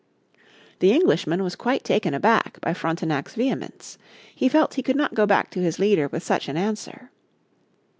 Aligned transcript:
The 0.79 0.91
Englishman 0.91 1.43
was 1.43 1.55
quite 1.55 1.83
taken 1.83 2.15
aback 2.15 2.59
by 2.59 2.73
Frontenac's 2.73 3.35
vehemence. 3.35 3.99
He 4.33 4.49
felt 4.49 4.73
he 4.73 4.81
could 4.81 4.95
not 4.95 5.13
go 5.13 5.27
back 5.27 5.51
to 5.51 5.59
his 5.59 5.77
leader 5.77 6.07
with 6.07 6.23
such 6.23 6.49
an 6.49 6.57
answer. 6.57 7.11